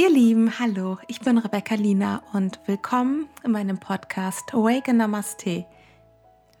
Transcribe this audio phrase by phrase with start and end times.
[0.00, 5.66] Ihr Lieben, hallo, ich bin Rebecca Lina und willkommen in meinem Podcast Awaken Namaste.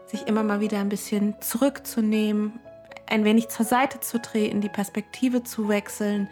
[0.05, 2.61] sich immer mal wieder ein bisschen zurückzunehmen,
[3.06, 6.28] ein wenig zur Seite zu treten, die Perspektive zu wechseln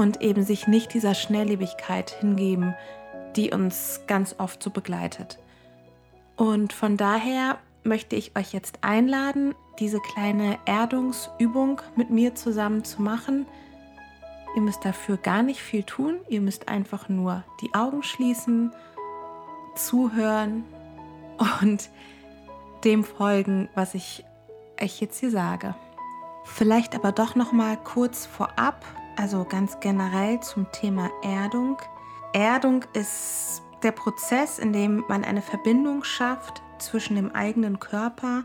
[0.00, 2.74] und eben sich nicht dieser Schnelllebigkeit hingeben,
[3.36, 5.38] die uns ganz oft so begleitet.
[6.36, 13.02] Und von daher möchte ich euch jetzt einladen, diese kleine Erdungsübung mit mir zusammen zu
[13.02, 13.44] machen.
[14.56, 18.72] Ihr müsst dafür gar nicht viel tun, ihr müsst einfach nur die Augen schließen,
[19.74, 20.64] zuhören
[21.60, 21.90] und
[22.84, 24.24] dem folgen, was ich
[24.80, 25.74] euch jetzt hier sage.
[26.46, 28.82] Vielleicht aber doch noch mal kurz vorab
[29.20, 31.76] also ganz generell zum Thema Erdung.
[32.32, 38.44] Erdung ist der Prozess, in dem man eine Verbindung schafft zwischen dem eigenen Körper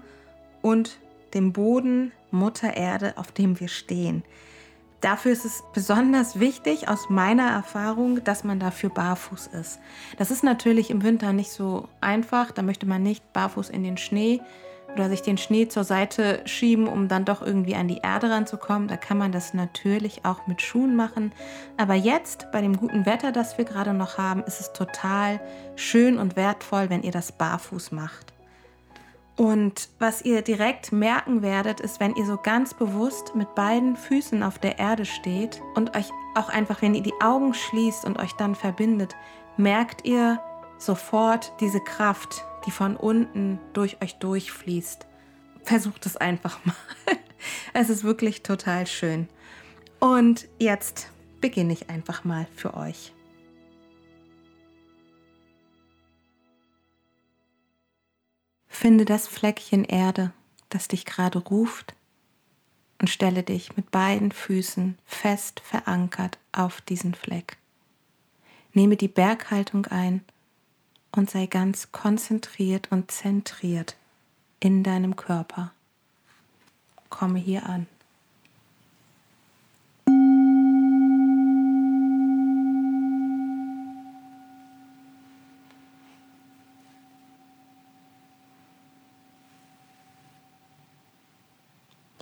[0.62, 1.00] und
[1.34, 4.23] dem Boden, Mutter Erde, auf dem wir stehen.
[5.00, 9.80] Dafür ist es besonders wichtig, aus meiner Erfahrung, dass man dafür barfuß ist.
[10.18, 12.52] Das ist natürlich im Winter nicht so einfach.
[12.52, 14.42] Da möchte man nicht barfuß in den Schnee
[14.95, 18.88] oder sich den Schnee zur Seite schieben, um dann doch irgendwie an die Erde ranzukommen.
[18.88, 21.33] Da kann man das natürlich auch mit Schuhen machen.
[21.77, 25.39] Aber jetzt, bei dem guten Wetter, das wir gerade noch haben, ist es total
[25.75, 28.33] schön und wertvoll, wenn ihr das barfuß macht.
[29.38, 34.41] Und was ihr direkt merken werdet, ist, wenn ihr so ganz bewusst mit beiden Füßen
[34.44, 38.31] auf der Erde steht und euch auch einfach, wenn ihr die Augen schließt und euch
[38.34, 39.16] dann verbindet,
[39.57, 40.39] merkt ihr
[40.78, 45.06] sofort diese Kraft, die von unten durch euch durchfließt.
[45.63, 46.75] Versucht es einfach mal.
[47.74, 49.28] Es ist wirklich total schön.
[50.00, 53.14] Und jetzt beginne ich einfach mal für euch.
[58.68, 60.31] Finde das Fleckchen Erde,
[60.69, 61.96] das dich gerade ruft,
[63.00, 67.58] und stelle dich mit beiden Füßen fest verankert auf diesen Fleck.
[68.74, 70.24] Nehme die Berghaltung ein
[71.16, 73.96] und sei ganz konzentriert und zentriert
[74.59, 75.72] in deinem Körper.
[77.09, 77.88] Komme hier an.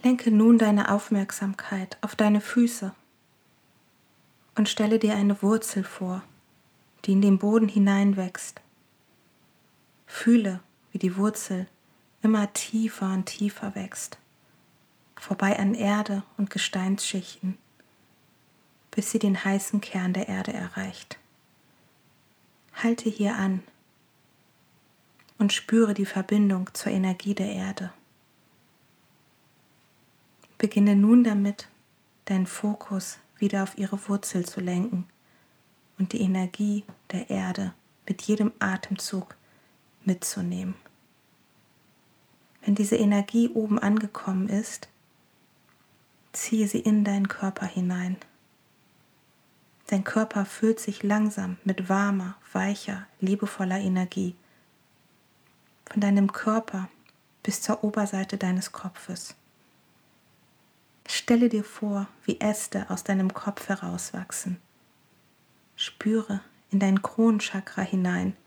[0.04, 2.94] Lenke nun deine Aufmerksamkeit auf deine Füße
[4.56, 6.22] und stelle dir eine Wurzel vor,
[7.06, 8.60] die in den Boden hineinwächst.
[10.14, 11.68] Fühle, wie die Wurzel
[12.22, 14.20] immer tiefer und tiefer wächst,
[15.16, 17.58] vorbei an Erde und Gesteinsschichten,
[18.92, 21.18] bis sie den heißen Kern der Erde erreicht.
[22.76, 23.64] Halte hier an
[25.40, 27.92] und spüre die Verbindung zur Energie der Erde.
[30.60, 31.68] Beginne nun damit,
[32.26, 35.06] deinen Fokus wieder auf ihre Wurzel zu lenken
[35.98, 37.74] und die Energie der Erde
[38.08, 39.36] mit jedem Atemzug
[40.06, 40.76] mitzunehmen.
[42.62, 44.88] Wenn diese Energie oben angekommen ist,
[46.32, 48.18] ziehe sie in deinen Körper hinein.
[49.88, 54.36] Dein Körper füllt sich langsam mit warmer, weicher, liebevoller Energie.
[55.86, 56.90] Von deinem Körper
[57.44, 59.36] bis zur Oberseite deines Kopfes.
[61.06, 64.60] Stelle dir vor, wie Äste aus deinem Kopf herauswachsen.
[65.76, 66.40] Spüre
[66.72, 68.38] in dein Kronenchakra hinein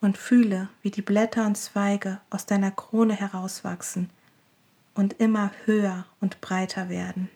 [0.00, 4.10] und fühle, wie die Blätter und Zweige aus deiner Krone herauswachsen
[4.94, 7.28] und immer höher und breiter werden.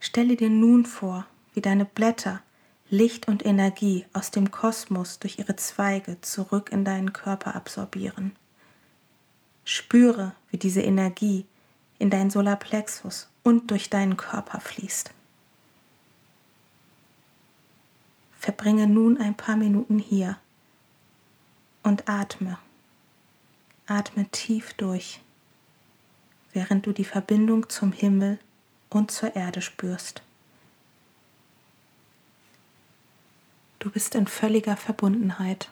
[0.00, 2.42] Stelle dir nun vor, wie deine Blätter
[2.90, 8.36] Licht und Energie aus dem Kosmos durch ihre Zweige zurück in deinen Körper absorbieren.
[9.64, 11.46] Spüre, wie diese Energie
[11.98, 15.12] in dein Solarplexus und durch deinen Körper fließt.
[18.44, 20.36] Verbringe nun ein paar Minuten hier
[21.82, 22.58] und atme.
[23.86, 25.22] Atme tief durch,
[26.52, 28.38] während du die Verbindung zum Himmel
[28.90, 30.20] und zur Erde spürst.
[33.78, 35.70] Du bist in völliger Verbundenheit.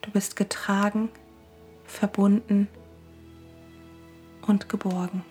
[0.00, 1.10] Du bist getragen,
[1.84, 2.68] verbunden
[4.46, 5.26] und geborgen.